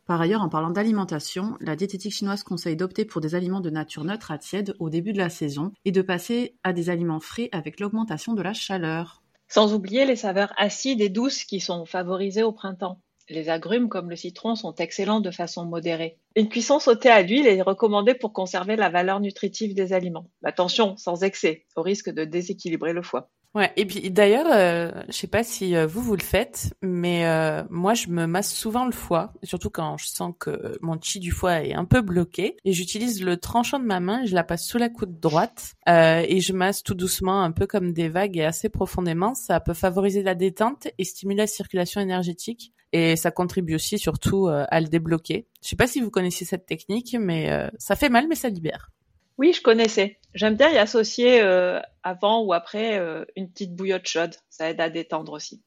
Par 0.05 0.21
ailleurs, 0.21 0.43
en 0.43 0.49
parlant 0.49 0.69
d'alimentation, 0.69 1.57
la 1.61 1.75
diététique 1.75 2.13
chinoise 2.13 2.43
conseille 2.43 2.75
d'opter 2.75 3.05
pour 3.05 3.21
des 3.21 3.33
aliments 3.33 3.59
de 3.59 3.71
nature 3.71 4.03
neutre 4.03 4.29
à 4.29 4.37
tiède 4.37 4.75
au 4.77 4.91
début 4.91 5.13
de 5.13 5.17
la 5.17 5.29
saison 5.29 5.71
et 5.83 5.91
de 5.91 6.03
passer 6.03 6.55
à 6.63 6.73
des 6.73 6.91
aliments 6.91 7.19
frais 7.19 7.49
avec 7.51 7.79
l'augmentation 7.79 8.33
de 8.33 8.43
la 8.43 8.53
chaleur. 8.53 9.23
Sans 9.47 9.73
oublier 9.73 10.05
les 10.05 10.15
saveurs 10.15 10.53
acides 10.57 11.01
et 11.01 11.09
douces 11.09 11.43
qui 11.43 11.59
sont 11.59 11.85
favorisées 11.85 12.43
au 12.43 12.51
printemps. 12.51 13.01
Les 13.29 13.49
agrumes 13.49 13.89
comme 13.89 14.11
le 14.11 14.15
citron 14.15 14.55
sont 14.55 14.75
excellents 14.75 15.21
de 15.21 15.31
façon 15.31 15.65
modérée. 15.65 16.19
Une 16.35 16.49
cuisson 16.49 16.77
sautée 16.77 17.09
à 17.09 17.23
l'huile 17.23 17.47
est 17.47 17.63
recommandée 17.63 18.13
pour 18.13 18.31
conserver 18.31 18.75
la 18.75 18.89
valeur 18.89 19.19
nutritive 19.19 19.73
des 19.73 19.93
aliments. 19.93 20.29
Attention, 20.43 20.95
sans 20.97 21.23
excès, 21.23 21.65
au 21.75 21.81
risque 21.81 22.11
de 22.11 22.25
déséquilibrer 22.25 22.93
le 22.93 23.01
foie. 23.01 23.31
Ouais, 23.55 23.71
et 23.77 23.85
puis 23.85 24.11
d'ailleurs, 24.11 24.47
euh, 24.51 24.91
je 25.07 25.13
sais 25.13 25.27
pas 25.27 25.41
si 25.41 25.77
euh, 25.77 25.87
vous 25.87 26.01
vous 26.01 26.17
le 26.17 26.21
faites, 26.21 26.73
mais 26.81 27.25
euh, 27.25 27.63
moi 27.69 27.93
je 27.93 28.09
me 28.09 28.25
masse 28.27 28.53
souvent 28.53 28.83
le 28.83 28.91
foie, 28.91 29.31
surtout 29.43 29.69
quand 29.69 29.95
je 29.95 30.07
sens 30.07 30.33
que 30.37 30.77
mon 30.81 30.99
chi 30.99 31.21
du 31.21 31.31
foie 31.31 31.63
est 31.63 31.73
un 31.73 31.85
peu 31.85 32.01
bloqué, 32.01 32.57
et 32.65 32.73
j'utilise 32.73 33.23
le 33.23 33.37
tranchant 33.37 33.79
de 33.79 33.85
ma 33.85 34.01
main, 34.01 34.25
je 34.25 34.35
la 34.35 34.43
passe 34.43 34.67
sous 34.67 34.77
la 34.77 34.89
coude 34.89 35.21
droite, 35.21 35.75
euh, 35.87 36.25
et 36.27 36.41
je 36.41 36.51
masse 36.51 36.83
tout 36.83 36.95
doucement, 36.95 37.43
un 37.43 37.53
peu 37.53 37.65
comme 37.65 37.93
des 37.93 38.09
vagues 38.09 38.35
et 38.35 38.43
assez 38.43 38.67
profondément. 38.67 39.33
Ça 39.35 39.61
peut 39.61 39.73
favoriser 39.73 40.21
la 40.21 40.35
détente 40.35 40.89
et 40.97 41.05
stimuler 41.05 41.37
la 41.37 41.47
circulation 41.47 42.01
énergétique, 42.01 42.73
et 42.91 43.15
ça 43.15 43.31
contribue 43.31 43.75
aussi 43.75 43.97
surtout 43.97 44.49
euh, 44.49 44.65
à 44.67 44.81
le 44.81 44.87
débloquer. 44.87 45.47
Je 45.63 45.69
sais 45.69 45.77
pas 45.77 45.87
si 45.87 46.01
vous 46.01 46.11
connaissez 46.11 46.43
cette 46.43 46.65
technique, 46.65 47.15
mais 47.17 47.69
ça 47.77 47.95
fait 47.95 48.09
mal, 48.09 48.27
mais 48.27 48.35
ça 48.35 48.49
libère. 48.49 48.91
Oui, 49.37 49.51
je 49.53 49.61
connaissais. 49.61 50.19
J'aime 50.33 50.55
bien 50.55 50.69
y 50.69 50.77
associer 50.77 51.41
euh, 51.41 51.81
avant 52.03 52.41
ou 52.43 52.53
après 52.53 52.97
euh, 52.99 53.25
une 53.35 53.51
petite 53.51 53.75
bouillotte 53.75 54.07
chaude. 54.07 54.35
Ça 54.49 54.69
aide 54.69 54.79
à 54.79 54.89
détendre 54.89 55.33
aussi. 55.33 55.61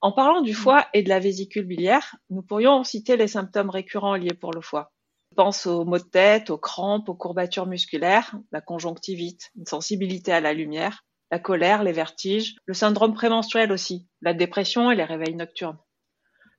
En 0.00 0.12
parlant 0.12 0.40
du 0.40 0.54
foie 0.54 0.86
et 0.94 1.02
de 1.02 1.08
la 1.08 1.20
vésicule 1.20 1.64
biliaire, 1.64 2.16
nous 2.30 2.42
pourrions 2.42 2.82
citer 2.82 3.16
les 3.16 3.28
symptômes 3.28 3.70
récurrents 3.70 4.16
liés 4.16 4.34
pour 4.34 4.52
le 4.52 4.60
foie. 4.60 4.92
Je 5.30 5.36
pense 5.36 5.66
aux 5.66 5.84
maux 5.84 5.98
de 5.98 6.04
tête, 6.04 6.50
aux 6.50 6.58
crampes, 6.58 7.08
aux 7.08 7.14
courbatures 7.14 7.66
musculaires, 7.66 8.36
la 8.50 8.60
conjonctivite, 8.60 9.50
une 9.56 9.66
sensibilité 9.66 10.32
à 10.32 10.40
la 10.40 10.52
lumière, 10.52 11.04
la 11.30 11.38
colère, 11.38 11.84
les 11.84 11.92
vertiges, 11.92 12.56
le 12.66 12.74
syndrome 12.74 13.14
prémenstruel 13.14 13.72
aussi, 13.72 14.08
la 14.20 14.34
dépression 14.34 14.90
et 14.90 14.96
les 14.96 15.04
réveils 15.04 15.36
nocturnes. 15.36 15.78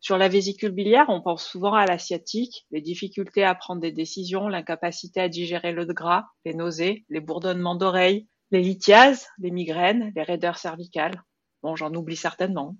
Sur 0.03 0.17
la 0.17 0.27
vésicule 0.27 0.71
biliaire, 0.71 1.05
on 1.07 1.21
pense 1.21 1.45
souvent 1.45 1.75
à 1.75 1.85
la 1.85 1.97
sciatique, 1.97 2.67
les 2.71 2.81
difficultés 2.81 3.45
à 3.45 3.55
prendre 3.55 3.79
des 3.79 3.93
décisions, 3.93 4.49
l'incapacité 4.49 5.21
à 5.21 5.29
digérer 5.29 5.71
le 5.71 5.85
gras, 5.85 6.25
les 6.43 6.53
nausées, 6.53 7.05
les 7.07 7.21
bourdonnements 7.21 7.75
d'oreilles, 7.75 8.27
les 8.51 8.59
lithiases, 8.59 9.27
les 9.37 9.49
migraines, 9.49 10.11
les 10.13 10.23
raideurs 10.23 10.57
cervicales. 10.57 11.23
Bon, 11.61 11.77
j'en 11.77 11.93
oublie 11.93 12.17
certainement. 12.17 12.75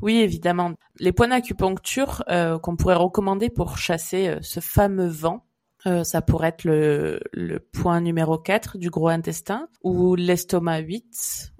Oui, 0.00 0.16
évidemment. 0.16 0.72
Les 0.98 1.12
points 1.12 1.28
d'acupuncture 1.28 2.24
euh, 2.30 2.58
qu'on 2.58 2.76
pourrait 2.76 2.94
recommander 2.94 3.50
pour 3.50 3.76
chasser 3.76 4.28
euh, 4.28 4.38
ce 4.40 4.60
fameux 4.60 5.08
vent, 5.08 5.44
euh, 5.86 6.04
ça 6.04 6.22
pourrait 6.22 6.48
être 6.48 6.64
le, 6.64 7.20
le 7.34 7.60
point 7.60 8.00
numéro 8.00 8.38
4 8.38 8.78
du 8.78 8.88
gros 8.88 9.08
intestin 9.08 9.68
ou 9.82 10.14
l'estomac 10.14 10.78
8, 10.78 11.52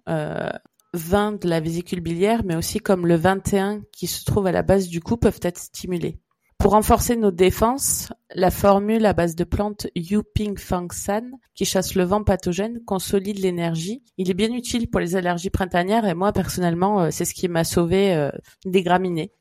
20 0.94 1.42
de 1.42 1.48
la 1.48 1.60
vésicule 1.60 2.00
biliaire, 2.00 2.42
mais 2.44 2.56
aussi 2.56 2.78
comme 2.78 3.06
le 3.06 3.16
21 3.16 3.82
qui 3.92 4.06
se 4.06 4.24
trouve 4.24 4.46
à 4.46 4.52
la 4.52 4.62
base 4.62 4.88
du 4.88 5.00
cou 5.00 5.16
peuvent 5.16 5.40
être 5.42 5.58
stimulés. 5.58 6.18
Pour 6.58 6.72
renforcer 6.72 7.16
nos 7.16 7.30
défenses, 7.30 8.12
la 8.34 8.50
formule 8.50 9.04
à 9.04 9.12
base 9.12 9.36
de 9.36 9.44
plantes 9.44 9.86
Yu 9.94 10.22
Ping 10.34 10.58
Fang 10.58 10.88
San, 10.90 11.30
qui 11.54 11.64
chasse 11.64 11.94
le 11.94 12.04
vent 12.04 12.24
pathogène, 12.24 12.80
consolide 12.84 13.38
l'énergie. 13.38 14.02
Il 14.16 14.30
est 14.30 14.34
bien 14.34 14.52
utile 14.52 14.88
pour 14.88 15.00
les 15.00 15.16
allergies 15.16 15.50
printanières 15.50 16.06
et 16.06 16.14
moi 16.14 16.32
personnellement, 16.32 17.02
euh, 17.02 17.10
c'est 17.10 17.24
ce 17.24 17.34
qui 17.34 17.48
m'a 17.48 17.64
sauvé 17.64 18.14
euh, 18.14 18.30
des 18.64 18.82
graminées. 18.82 19.32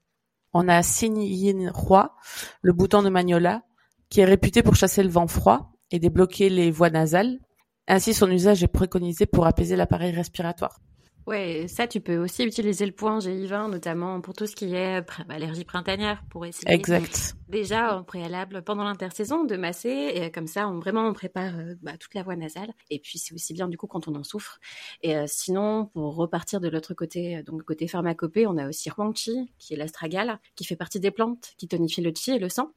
On 0.53 0.67
a 0.67 0.81
Yin 0.81 1.69
Roi, 1.73 2.15
le 2.61 2.73
bouton 2.73 3.01
de 3.01 3.09
Magnola, 3.09 3.63
qui 4.09 4.21
est 4.21 4.25
réputé 4.25 4.61
pour 4.61 4.75
chasser 4.75 5.01
le 5.01 5.09
vent 5.09 5.27
froid 5.27 5.71
et 5.91 5.99
débloquer 5.99 6.49
les 6.49 6.69
voies 6.69 6.89
nasales. 6.89 7.39
Ainsi, 7.87 8.13
son 8.13 8.29
usage 8.29 8.63
est 8.63 8.67
préconisé 8.67 9.25
pour 9.25 9.47
apaiser 9.47 9.75
l'appareil 9.75 10.11
respiratoire. 10.11 10.79
Ouais, 11.27 11.67
ça, 11.67 11.87
tu 11.87 12.01
peux 12.01 12.17
aussi 12.17 12.43
utiliser 12.43 12.85
le 12.85 12.91
point 12.91 13.17
GI20, 13.17 13.71
notamment 13.71 14.21
pour 14.21 14.35
tout 14.35 14.45
ce 14.45 14.55
qui 14.55 14.75
est 14.75 15.01
pr- 15.01 15.25
allergie 15.27 15.63
printanière, 15.65 16.23
pour 16.29 16.45
essayer 16.45 16.71
Exact. 16.71 17.35
déjà 17.49 17.97
en 17.97 18.03
préalable 18.03 18.61
pendant 18.61 18.83
l'intersaison 18.83 19.43
de 19.43 19.55
masser 19.55 20.11
et 20.13 20.31
comme 20.31 20.45
ça 20.45 20.67
on 20.67 20.77
vraiment 20.77 21.07
on 21.07 21.13
prépare 21.13 21.57
euh, 21.57 21.73
bah, 21.81 21.97
toute 21.97 22.13
la 22.13 22.21
voie 22.21 22.35
nasale. 22.35 22.71
Et 22.91 22.99
puis 22.99 23.17
c'est 23.17 23.33
aussi 23.33 23.53
bien 23.53 23.67
du 23.67 23.75
coup 23.75 23.87
quand 23.87 24.07
on 24.07 24.13
en 24.13 24.23
souffre. 24.23 24.59
Et 25.01 25.15
euh, 25.17 25.25
sinon 25.27 25.87
pour 25.93 26.15
repartir 26.15 26.61
de 26.61 26.67
l'autre 26.69 26.93
côté 26.93 27.37
euh, 27.37 27.43
donc 27.43 27.63
côté 27.63 27.87
pharmacopée 27.87 28.45
on 28.45 28.57
a 28.57 28.67
aussi 28.69 28.89
Huang 28.95 29.15
Chi 29.15 29.51
qui 29.57 29.73
est 29.73 29.77
l'astragale 29.77 30.39
qui 30.55 30.63
fait 30.63 30.75
partie 30.75 30.99
des 30.99 31.09
plantes 31.11 31.53
qui 31.57 31.67
tonifient 31.67 32.01
le 32.01 32.13
chi 32.15 32.31
et 32.31 32.39
le 32.39 32.49
sang. 32.49 32.71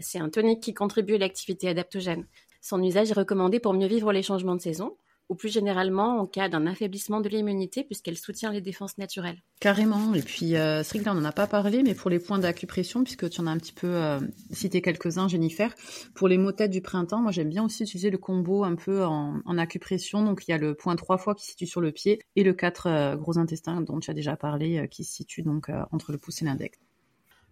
C'est 0.00 0.18
un 0.18 0.30
tonique 0.30 0.60
qui 0.60 0.74
contribue 0.74 1.14
à 1.14 1.18
l'activité 1.18 1.68
adaptogène. 1.68 2.26
Son 2.60 2.82
usage 2.82 3.10
est 3.12 3.14
recommandé 3.14 3.60
pour 3.60 3.72
mieux 3.72 3.86
vivre 3.86 4.12
les 4.12 4.22
changements 4.22 4.56
de 4.56 4.60
saison 4.60 4.96
ou 5.28 5.34
plus 5.34 5.48
généralement 5.48 6.18
en 6.20 6.26
cas 6.26 6.48
d'un 6.48 6.66
affaiblissement 6.66 7.20
de 7.20 7.28
l'immunité 7.28 7.84
puisqu'elle 7.84 8.18
soutient 8.18 8.52
les 8.52 8.60
défenses 8.60 8.98
naturelles. 8.98 9.42
Carrément. 9.60 10.14
Et 10.14 10.22
puis, 10.22 10.56
euh, 10.56 10.82
on 11.06 11.14
n'en 11.14 11.24
a 11.24 11.32
pas 11.32 11.46
parlé, 11.46 11.82
mais 11.82 11.94
pour 11.94 12.10
les 12.10 12.18
points 12.18 12.38
d'acupression, 12.38 13.04
puisque 13.04 13.28
tu 13.30 13.40
en 13.40 13.46
as 13.46 13.50
un 13.50 13.58
petit 13.58 13.72
peu 13.72 13.86
euh, 13.86 14.20
cité 14.50 14.82
quelques-uns, 14.82 15.28
Jennifer, 15.28 15.74
pour 16.14 16.28
les 16.28 16.38
maux 16.38 16.52
de 16.52 16.56
tête 16.56 16.70
du 16.70 16.80
printemps, 16.80 17.20
moi, 17.20 17.32
j'aime 17.32 17.48
bien 17.48 17.64
aussi 17.64 17.82
utiliser 17.82 18.10
le 18.10 18.18
combo 18.18 18.64
un 18.64 18.74
peu 18.74 19.04
en, 19.04 19.58
acupression. 19.58 20.24
Donc, 20.24 20.46
il 20.46 20.50
y 20.50 20.54
a 20.54 20.58
le 20.58 20.74
point 20.74 20.96
trois 20.96 21.18
fois 21.18 21.34
qui 21.34 21.44
se 21.44 21.50
situe 21.50 21.66
sur 21.66 21.80
le 21.80 21.92
pied 21.92 22.20
et 22.36 22.42
le 22.42 22.52
4 22.52 22.86
euh, 22.86 23.16
gros 23.16 23.38
intestin 23.38 23.80
dont 23.80 24.00
tu 24.00 24.10
as 24.10 24.14
déjà 24.14 24.36
parlé, 24.36 24.78
euh, 24.78 24.86
qui 24.86 25.04
se 25.04 25.14
situe 25.14 25.42
donc 25.42 25.70
entre 25.92 26.12
le 26.12 26.18
pouce 26.18 26.42
et 26.42 26.44
l'index. 26.44 26.78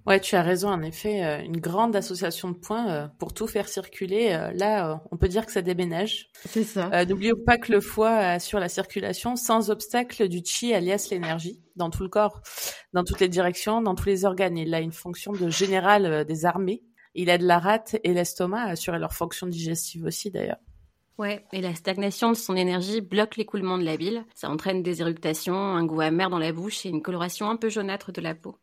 Ouais, 0.05 0.19
tu 0.19 0.35
as 0.35 0.43
raison. 0.43 0.69
En 0.69 0.83
effet, 0.83 1.25
euh, 1.25 1.43
une 1.45 1.59
grande 1.61 1.95
association 1.95 2.51
de 2.51 2.57
points 2.57 2.91
euh, 2.91 3.07
pour 3.19 3.33
tout 3.33 3.47
faire 3.47 3.69
circuler. 3.69 4.33
euh, 4.33 4.51
Là, 4.53 5.01
on 5.13 5.17
peut 5.17 5.29
dire 5.29 5.47
que 5.47 5.53
ça 5.53 5.63
déménage. 5.63 6.29
C'est 6.49 6.65
ça. 6.65 6.91
Euh, 6.93 7.05
N'oublions 7.05 7.37
pas 7.47 7.57
que 7.57 7.71
le 7.71 7.81
foie 7.81 8.11
assure 8.17 8.59
la 8.59 8.69
circulation 8.69 9.37
sans 9.37 9.71
obstacle 9.71 10.29
du 10.29 10.43
chi, 10.45 10.75
alias 10.75 11.07
l'énergie, 11.11 11.61
dans 11.77 11.89
tout 11.91 12.03
le 12.03 12.09
corps, 12.09 12.41
dans 12.93 13.05
toutes 13.05 13.21
les 13.21 13.29
directions, 13.29 13.81
dans 13.81 13.95
tous 13.95 14.07
les 14.07 14.25
organes. 14.25 14.59
Il 14.59 14.75
a 14.75 14.81
une 14.81 14.93
fonction 14.93 15.33
de 15.33 15.49
général 15.49 16.25
des 16.25 16.47
armées. 16.47 16.83
Il 17.15 17.29
aide 17.29 17.43
la 17.43 17.59
rate 17.61 17.97
et 18.03 18.13
l'estomac 18.13 18.63
à 18.63 18.71
assurer 18.71 18.99
leur 18.99 19.13
fonction 19.13 19.47
digestive 19.47 20.05
aussi, 20.05 20.31
d'ailleurs. 20.31 20.59
Ouais, 21.19 21.45
et 21.53 21.61
la 21.61 21.75
stagnation 21.75 22.31
de 22.31 22.37
son 22.37 22.57
énergie 22.57 23.03
bloque 23.03 23.37
l'écoulement 23.37 23.79
de 23.79 23.85
la 23.85 23.97
bile. 23.97 24.25
Ça 24.35 24.49
entraîne 24.51 24.83
des 24.83 25.03
éructations, 25.03 25.55
un 25.55 25.85
goût 25.85 26.01
amer 26.01 26.31
dans 26.31 26.39
la 26.39 26.53
bouche 26.53 26.87
et 26.87 26.89
une 26.89 27.03
coloration 27.03 27.49
un 27.51 27.57
peu 27.57 27.69
jaunâtre 27.69 28.11
de 28.13 28.21
la 28.23 28.35
peau. 28.35 28.57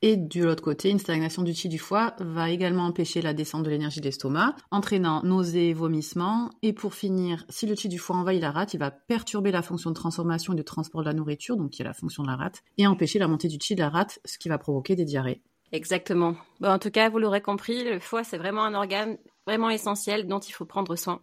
Et 0.00 0.16
de 0.16 0.44
l'autre 0.44 0.62
côté, 0.62 0.90
une 0.90 1.00
stagnation 1.00 1.42
du 1.42 1.52
chi 1.52 1.68
du 1.68 1.78
foie 1.78 2.14
va 2.20 2.50
également 2.50 2.84
empêcher 2.84 3.20
la 3.20 3.34
descente 3.34 3.64
de 3.64 3.70
l'énergie 3.70 3.98
de 3.98 4.04
l'estomac, 4.04 4.54
entraînant 4.70 5.24
nausées, 5.24 5.72
vomissements. 5.72 6.50
Et 6.62 6.72
pour 6.72 6.94
finir, 6.94 7.44
si 7.48 7.66
le 7.66 7.74
chi 7.74 7.88
du 7.88 7.98
foie 7.98 8.14
envahit 8.14 8.40
la 8.40 8.52
rate, 8.52 8.74
il 8.74 8.78
va 8.78 8.92
perturber 8.92 9.50
la 9.50 9.60
fonction 9.62 9.90
de 9.90 9.96
transformation 9.96 10.52
et 10.52 10.56
de 10.56 10.62
transport 10.62 11.00
de 11.00 11.06
la 11.06 11.14
nourriture, 11.14 11.56
donc 11.56 11.70
qui 11.70 11.82
est 11.82 11.84
la 11.84 11.94
fonction 11.94 12.22
de 12.22 12.28
la 12.28 12.36
rate, 12.36 12.62
et 12.76 12.86
empêcher 12.86 13.18
la 13.18 13.26
montée 13.26 13.48
du 13.48 13.58
chi 13.60 13.74
de 13.74 13.80
la 13.80 13.88
rate, 13.88 14.20
ce 14.24 14.38
qui 14.38 14.48
va 14.48 14.58
provoquer 14.58 14.94
des 14.94 15.04
diarrhées. 15.04 15.42
Exactement. 15.72 16.36
En 16.62 16.78
tout 16.78 16.90
cas, 16.90 17.10
vous 17.10 17.18
l'aurez 17.18 17.42
compris, 17.42 17.82
le 17.82 17.98
foie, 17.98 18.22
c'est 18.22 18.38
vraiment 18.38 18.64
un 18.64 18.74
organe 18.74 19.18
vraiment 19.46 19.68
essentiel 19.68 20.28
dont 20.28 20.38
il 20.38 20.52
faut 20.52 20.64
prendre 20.64 20.94
soin. 20.94 21.20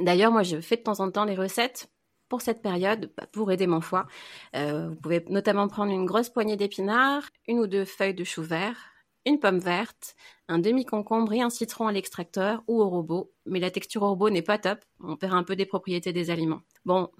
D'ailleurs, 0.00 0.32
moi, 0.32 0.42
je 0.42 0.60
fais 0.60 0.76
de 0.76 0.82
temps 0.82 1.00
en 1.00 1.10
temps 1.10 1.26
des 1.26 1.34
recettes 1.34 1.90
pour 2.28 2.40
cette 2.42 2.62
période, 2.62 3.10
bah, 3.16 3.26
pour 3.32 3.50
aider 3.52 3.66
mon 3.66 3.80
foie. 3.80 4.06
Euh, 4.54 4.88
vous 4.88 4.96
pouvez 4.96 5.24
notamment 5.28 5.68
prendre 5.68 5.92
une 5.92 6.06
grosse 6.06 6.28
poignée 6.28 6.56
d'épinards, 6.56 7.24
une 7.48 7.58
ou 7.60 7.66
deux 7.66 7.84
feuilles 7.84 8.14
de 8.14 8.24
chou 8.24 8.42
vert, 8.42 8.76
une 9.24 9.38
pomme 9.40 9.58
verte, 9.58 10.14
un 10.48 10.58
demi-concombre 10.58 11.32
et 11.32 11.40
un 11.40 11.50
citron 11.50 11.86
à 11.88 11.92
l'extracteur 11.92 12.62
ou 12.68 12.80
au 12.80 12.88
robot. 12.88 13.32
Mais 13.44 13.60
la 13.60 13.70
texture 13.70 14.02
au 14.02 14.10
robot 14.10 14.30
n'est 14.30 14.42
pas 14.42 14.58
top, 14.58 14.78
on 15.02 15.16
perd 15.16 15.34
un 15.34 15.42
peu 15.42 15.56
des 15.56 15.66
propriétés 15.66 16.12
des 16.12 16.30
aliments. 16.30 16.60
Bon, 16.84 17.10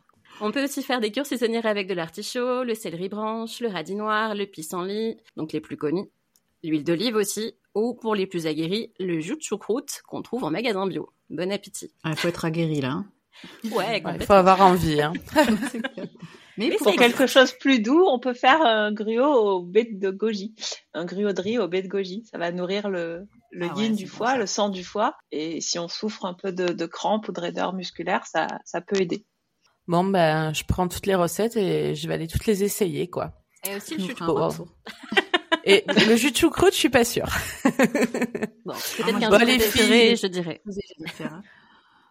on 0.40 0.50
peut 0.52 0.62
aussi 0.64 0.82
faire 0.82 1.00
des 1.00 1.10
cures 1.10 1.26
saisonnières 1.26 1.66
avec 1.66 1.88
de 1.88 1.94
l'artichaut, 1.94 2.62
le 2.62 2.74
céleri 2.74 3.08
branche, 3.08 3.60
le 3.60 3.68
radis 3.68 3.94
noir, 3.94 4.34
le 4.34 4.46
pissenlit, 4.46 5.16
donc 5.36 5.52
les 5.52 5.60
plus 5.60 5.76
connus, 5.76 6.08
l'huile 6.62 6.84
d'olive 6.84 7.16
aussi, 7.16 7.54
ou 7.74 7.94
pour 7.94 8.14
les 8.14 8.26
plus 8.26 8.46
aguerris, 8.46 8.92
le 8.98 9.20
jus 9.20 9.36
de 9.36 9.42
choucroute 9.42 10.02
qu'on 10.06 10.22
trouve 10.22 10.44
en 10.44 10.50
magasin 10.50 10.86
bio. 10.86 11.10
Bon 11.30 11.50
appétit. 11.50 11.90
Il 12.04 12.16
faut 12.16 12.28
être 12.28 12.44
aguerri 12.44 12.80
là. 12.80 12.90
hein. 12.92 13.06
Ouais, 13.72 14.02
Il 14.18 14.24
faut 14.24 14.32
avoir 14.32 14.60
envie. 14.60 15.00
Hein. 15.00 15.12
Mais 16.58 16.68
Mais 16.70 16.76
pour 16.76 16.96
quelque 16.96 17.26
chose 17.26 17.52
de 17.52 17.58
plus 17.58 17.80
doux, 17.80 18.06
on 18.08 18.18
peut 18.18 18.32
faire 18.32 18.62
un 18.62 18.90
gruau 18.90 19.58
au 19.58 19.62
baies 19.62 19.88
de 19.92 20.10
goji, 20.10 20.54
un 20.94 21.04
gruau 21.04 21.32
de 21.32 21.40
riz 21.42 21.58
au 21.58 21.68
baies 21.68 21.82
de 21.82 21.88
goji. 21.88 22.24
Ça 22.30 22.38
va 22.38 22.50
nourrir 22.50 22.88
le, 22.88 23.28
le 23.50 23.68
Ah 23.70 23.74
yin 23.78 23.94
du 23.94 24.06
foie, 24.06 24.28
ça. 24.32 24.38
le 24.38 24.46
sang 24.46 24.68
du 24.70 24.82
foie. 24.82 25.16
Et 25.32 25.60
si 25.60 25.78
on 25.78 25.86
souffre 25.88 26.24
un 26.24 26.32
peu 26.32 26.52
de, 26.52 26.68
de 26.68 26.86
crampes 26.86 27.28
ou 27.28 27.32
de 27.32 27.40
raideur 27.40 27.74
musculaire, 27.74 28.24
ça, 28.26 28.46
ça 28.64 28.80
peut 28.80 28.98
aider. 28.98 29.26
Bon, 29.86 30.02
ben, 30.02 30.54
je 30.54 30.64
prends 30.64 30.88
toutes 30.88 31.04
les 31.06 31.14
recettes 31.14 31.58
et 31.58 31.94
je 31.94 32.08
vais 32.08 32.14
aller 32.14 32.26
toutes 32.26 32.46
les 32.46 32.64
essayer, 32.64 33.10
quoi. 33.10 33.32
Et 33.68 33.76
aussi 33.76 33.94
le 33.96 34.00
jus 34.04 34.14
de 34.14 34.18
choucroute. 34.18 34.68
Et 35.68 35.84
le 36.08 36.14
jus 36.16 36.30
de 36.30 36.36
choucroute, 36.36 36.72
je 36.72 36.78
suis 36.78 36.88
pas 36.88 37.04
sûre. 37.04 37.26
Bon, 38.64 38.72
Ah, 38.72 38.78
peut-être 38.96 39.10
moi, 39.12 39.20
qu'un 39.20 39.30
bon, 39.30 39.38
je 40.16 40.26
dirais. 40.28 40.62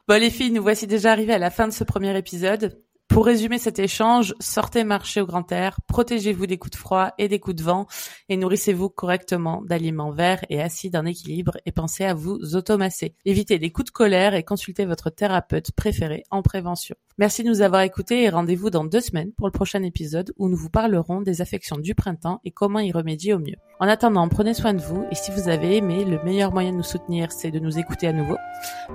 Bon, 0.07 0.21
les 0.21 0.29
filles, 0.29 0.51
nous 0.51 0.61
voici 0.61 0.85
déjà 0.85 1.11
arrivés 1.11 1.33
à 1.33 1.39
la 1.39 1.49
fin 1.49 1.67
de 1.67 1.73
ce 1.73 1.83
premier 1.83 2.15
épisode. 2.15 2.79
Pour 3.07 3.25
résumer 3.25 3.57
cet 3.57 3.79
échange, 3.79 4.35
sortez 4.39 4.83
marcher 4.83 5.19
au 5.19 5.25
grand 5.25 5.51
air, 5.51 5.79
protégez-vous 5.87 6.45
des 6.45 6.59
coups 6.59 6.73
de 6.73 6.77
froid 6.77 7.13
et 7.17 7.27
des 7.27 7.39
coups 7.39 7.55
de 7.55 7.63
vent 7.63 7.87
et 8.29 8.37
nourrissez-vous 8.37 8.89
correctement 8.89 9.63
d'aliments 9.63 10.11
verts 10.11 10.45
et 10.49 10.61
acides 10.61 10.95
en 10.95 11.05
équilibre 11.05 11.57
et 11.65 11.71
pensez 11.71 12.03
à 12.05 12.13
vous 12.13 12.55
automasser. 12.55 13.15
Évitez 13.25 13.57
les 13.57 13.71
coups 13.71 13.87
de 13.87 13.91
colère 13.91 14.35
et 14.35 14.43
consultez 14.43 14.85
votre 14.85 15.09
thérapeute 15.09 15.71
préféré 15.71 16.21
en 16.29 16.43
prévention. 16.43 16.95
Merci 17.17 17.43
de 17.43 17.47
nous 17.47 17.61
avoir 17.61 17.81
écoutés 17.83 18.23
et 18.23 18.29
rendez-vous 18.29 18.69
dans 18.69 18.83
deux 18.83 18.99
semaines 18.99 19.31
pour 19.37 19.47
le 19.47 19.51
prochain 19.51 19.81
épisode 19.83 20.33
où 20.37 20.49
nous 20.49 20.57
vous 20.57 20.69
parlerons 20.69 21.21
des 21.21 21.41
affections 21.41 21.77
du 21.77 21.95
printemps 21.95 22.41
et 22.43 22.51
comment 22.51 22.79
y 22.79 22.91
remédier 22.91 23.33
au 23.33 23.39
mieux. 23.39 23.55
En 23.79 23.87
attendant, 23.87 24.27
prenez 24.27 24.53
soin 24.53 24.73
de 24.73 24.81
vous 24.81 25.05
et 25.11 25.15
si 25.15 25.31
vous 25.31 25.47
avez 25.47 25.77
aimé, 25.77 26.03
le 26.03 26.21
meilleur 26.23 26.51
moyen 26.51 26.73
de 26.73 26.77
nous 26.77 26.83
soutenir, 26.83 27.31
c'est 27.31 27.51
de 27.51 27.59
nous 27.59 27.79
écouter 27.79 28.07
à 28.07 28.13
nouveau. 28.13 28.35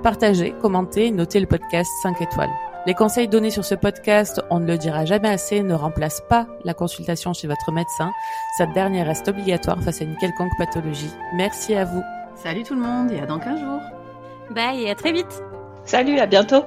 Partagez, 0.03 0.53
commentez, 0.61 1.11
notez 1.11 1.41
le 1.41 1.47
podcast 1.47 1.91
5 2.03 2.21
étoiles. 2.21 2.51
Les 2.87 2.93
conseils 2.93 3.29
donnés 3.29 3.51
sur 3.51 3.65
ce 3.65 3.75
podcast, 3.75 4.43
on 4.51 4.61
ne 4.61 4.67
le 4.67 4.77
dira 4.77 5.07
jamais 5.07 5.31
assez, 5.31 5.63
ne 5.63 5.75
remplacent 5.75 6.23
pas 6.29 6.47
la 6.65 6.75
consultation 6.75 7.33
chez 7.33 7.49
votre 7.49 7.73
médecin. 7.73 8.11
Cette 8.59 8.73
dernière 8.75 9.07
reste 9.07 9.29
obligatoire 9.29 9.83
face 9.83 10.03
à 10.03 10.05
une 10.05 10.17
quelconque 10.19 10.53
pathologie. 10.59 11.11
Merci 11.35 11.75
à 11.75 11.87
vous. 11.87 12.03
Salut 12.35 12.65
tout 12.65 12.75
le 12.75 12.83
monde 12.83 13.11
et 13.13 13.21
à 13.21 13.25
dans 13.25 13.39
15 13.39 13.61
jours. 13.61 13.83
Bye 14.51 14.83
et 14.83 14.91
à 14.91 14.95
très 14.95 15.13
vite. 15.13 15.43
Salut, 15.85 16.19
à 16.19 16.27
bientôt. 16.27 16.65